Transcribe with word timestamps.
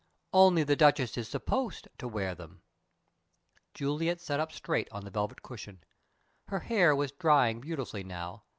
"Only 0.33 0.63
the 0.63 0.75
Duchess 0.75 1.15
is 1.15 1.27
supposed 1.27 1.87
to 1.99 2.07
wear 2.07 2.33
them." 2.33 2.63
Juliet 3.75 4.19
sat 4.19 4.39
up 4.39 4.51
straight 4.51 4.87
on 4.91 5.05
the 5.05 5.11
velvet 5.11 5.43
cushion. 5.43 5.83
Her 6.47 6.61
hair 6.61 6.95
was 6.95 7.11
drying 7.11 7.61
beautifully 7.61 8.03
now. 8.03 8.41